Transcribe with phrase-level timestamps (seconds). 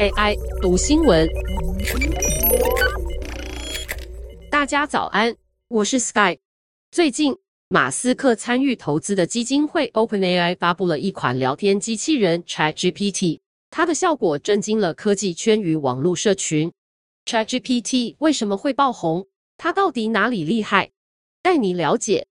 [0.00, 1.28] AI 读新闻，
[4.50, 5.36] 大家早安，
[5.68, 6.38] 我是 Sky。
[6.90, 7.36] 最近，
[7.68, 13.40] 马斯克参与投资的基金会 OpenAI 发布了一款聊天机器人 ChatGPT，
[13.70, 16.72] 它的效果震惊了科技圈与网络社群。
[17.24, 19.26] ChatGPT 为什么会爆红？
[19.56, 20.90] 它到底哪里厉害？
[21.42, 22.26] 带你了解。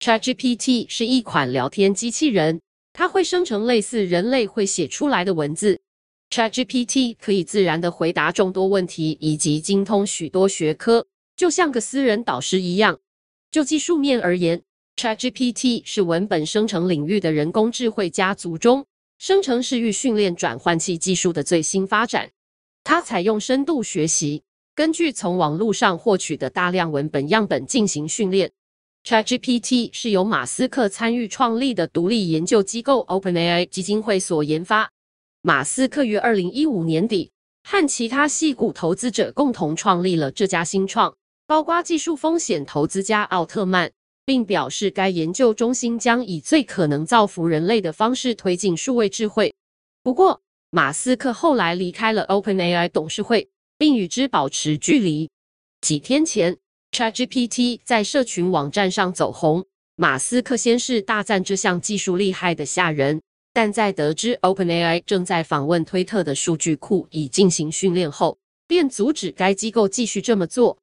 [0.00, 2.60] ChatGPT 是一款聊天机器人，
[2.92, 5.80] 它会生成类似人类会写出来的文字。
[6.30, 13.00] ChatGPT 可以自然地回答众多问题，以及精通许多学科，就像个私人导师一样。
[13.50, 14.62] 就技术面而言
[14.96, 18.86] ，ChatGPT 是文本生成领域的人工智慧家族中
[19.18, 22.30] 生成式预训练转换器技术的最新发展。
[22.84, 28.52] 它采用深度学习，根据从网络上获取的大量文本样本进行训练。
[29.04, 34.90] ChatGPT 是由马斯克参与创立的独立研究机构 OpenAI 基金会所研发。
[35.42, 37.32] 马斯克于二零一五年底
[37.64, 43.90] 和其他矽谷投资者共同创立了这家新创，包括技术风险投资家奥特曼，
[44.26, 49.54] 并表示该研究中心将以最可能造福人类的方式推进数位智慧。
[50.02, 53.48] 不过，马斯克后来离开了 OpenAI 董事会，
[53.78, 55.30] 并与之保持距离。
[55.80, 56.58] 几天前
[56.92, 59.64] ，ChatGPT 在社群网站上走红，
[59.96, 63.20] 马斯克先是大赞这项技术厉害的吓人。
[63.52, 70.78] 但在得知 OpenAI 正在访问推特的数据库以进行训练后，便阻止该机构继续这么做。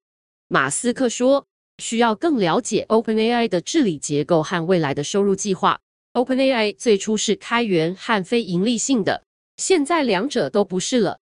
[0.50, 1.46] 马斯克说
[1.82, 5.80] ：“需要更了解 OpenAI 的治理结构和未来的收入计划。
[6.14, 9.24] OpenAI 最初是开源和非盈利性的，
[9.56, 11.20] 现在两者都不是了。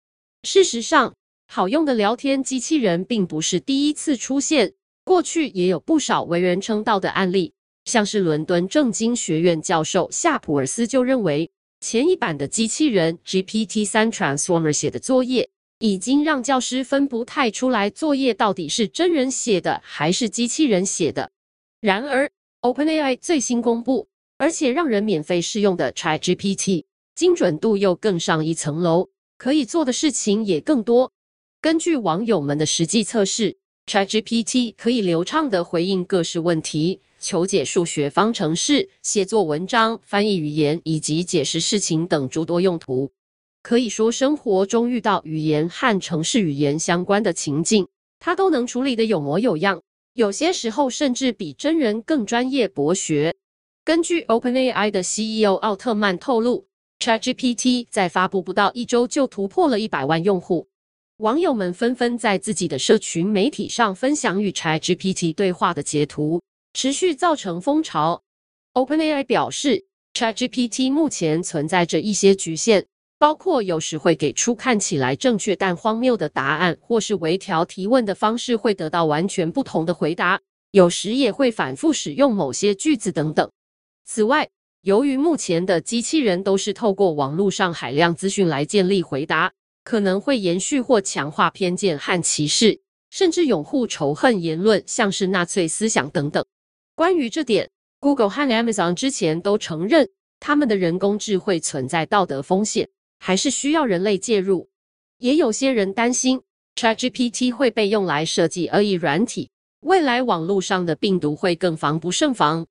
[0.42, 1.14] 事实上，
[1.50, 7.55] 好用的聊天机器人并不是第一次出现，过去也有不少为人称道的案例。”
[7.86, 21.30] 像是伦敦政经学院教授夏普尔斯就认为，前一版的机器人 GPT-3 Transformer 写的作业，已经让教师分不太出来作业到底是真人写的还是机器人写的。
[21.80, 22.30] 然而
[22.61, 26.84] ，OpenAI 最新公布，而且让人免费试用的 ChatGPT，
[27.14, 29.08] 精准度又更上一层楼，
[29.39, 31.11] 可以做的事情也更多。
[31.61, 37.01] 根据网友们的实际测试，ChatGPT 可以流畅地回应各式问题。
[37.19, 43.11] 求解数学方程式、写作文章、翻译语言以及解释事情等诸多用途，
[43.61, 47.89] 可以说生活中遇到语言和城市语言相关的情境，
[48.20, 49.83] 它都能处理得有模有样，
[50.13, 53.35] 有些时候甚至比真人更专业博学。
[53.85, 56.68] 根据 OpenAI 的 CEO 奥特曼透露
[57.01, 60.68] ，ChatGPT 在发布不到一周就突破了一百万用户，
[61.18, 66.40] 网友们纷纷在自己的社群媒体上分享与 ChatGPT 对话的截图。
[66.74, 68.23] 持续造成风潮。
[68.74, 69.84] OpenAI 表示
[70.14, 72.84] ，ChatGPT 目前存在着一些局限，
[73.18, 80.40] 包括有时会给出看起来正确但荒谬的答案，或是微调提问的方式会得到完全不同的回答，
[80.70, 83.50] 有时也会反复使用某些句子等等。
[84.05, 84.48] 此外，
[84.83, 89.52] 由于目前的机器人都是透过网络上海量资讯来建立回答，
[89.88, 92.78] 可能会延续或强化偏见和歧视，
[93.08, 96.44] 甚至拥护仇恨言论，像是纳粹思想等等。
[96.94, 100.10] 关于这点，Google 和 Amazon 之前都承认，
[100.40, 104.68] 他们的人工智慧存在道德风险，还是需要人类介入。
[105.16, 106.42] 也有些人担心
[106.76, 109.48] ，ChatGPT 会被用来设计恶意软体，
[109.80, 112.66] 未来网络上的病毒会更防不胜防。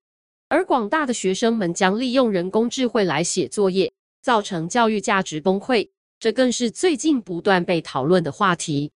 [0.49, 3.91] 而广大的学生们将利用人工智慧来写作业，
[4.22, 5.89] 造成教育价值崩溃，
[6.19, 8.91] 这更是最近不断被讨论的话题。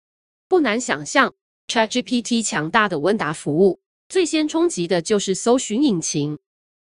[0.47, 1.33] 不难想象
[1.67, 3.79] ，ChatGPT 强大的问答服务。
[4.09, 6.37] 最先冲击的就是搜寻引擎。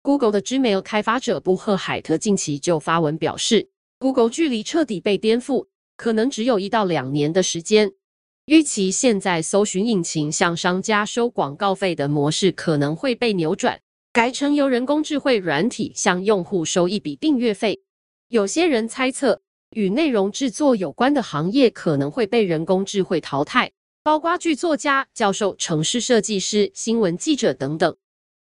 [0.02, 7.92] Google 的 Gmail 开发者布赫海特近期就发文表示，Google 距离彻底被颠覆，可能只有一到两年的时间。
[8.44, 13.80] 预期现在搜寻引擎向商家收广告费的模式可能会被扭转，
[14.12, 17.82] 改成由人工智慧软体向用户收一笔订阅费。
[18.28, 19.40] 有些人猜测，
[19.74, 23.70] 与内容制作有关的行业可能会被人工智慧淘汰。
[24.02, 27.96] 包括剧作家、教授、城市设计师、新闻记者等等。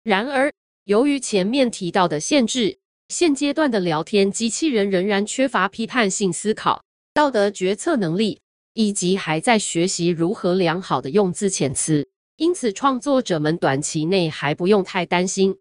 [0.02, 0.50] 然而，
[0.84, 2.78] 由于前面提到的限制，
[3.08, 6.82] 现阶段的聊天机器人仍然缺乏批判性思考、
[7.12, 8.40] 道德决策能力，
[8.72, 12.08] 以及还在学习如何良好的用字遣词。
[12.36, 15.58] 因此，创作者们短期内还不用太担心。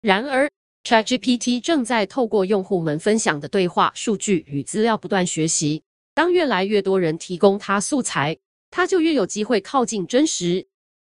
[0.00, 0.48] 然而
[0.84, 5.82] ，ChatGPT 正在透过用户们分享的对话数据与资料不断学习。
[6.14, 8.38] 当越来越多人提供它素材，
[8.70, 10.66] 它就越有机会靠近真实。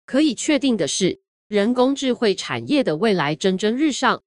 [0.06, 4.22] 可以确定的是，人工智慧产业的未来蒸蒸日上。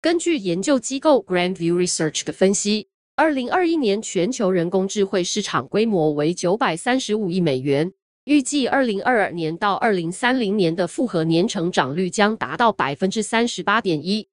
[0.00, 7.92] 根据研究机构 Grand View Research 的分析二零二一年全球人工智慧市场规模为九百三十五亿美元，
[8.24, 14.28] 预计二零二二年到二零三零年的复合年成长率将达到百分之三十八点一。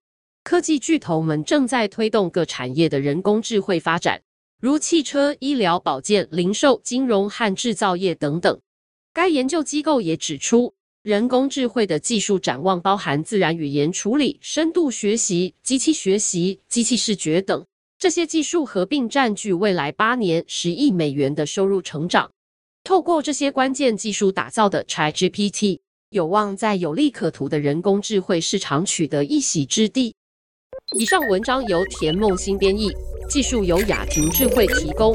[0.46, 4.22] 科技巨头们正在推动各产业的人工智慧发展，
[4.62, 8.60] 如汽车、医疗保健、零售、金融和制造业等等。
[9.12, 17.66] 该研究机构也指出，人工智慧的技术展望包含自然语言处理、深度学习、机器学习、机器视觉等。
[17.98, 22.30] 这些技术合并占据未来八年十亿美元的收入成长。
[22.84, 25.80] 透过这些关键技术打造的 ChatGPT，
[26.12, 30.14] 有望在有利可图的人工智慧市场取得一席之地。
[30.98, 32.90] 以上文章由田梦新编译，
[33.30, 35.14] 技术由雅婷智慧提供。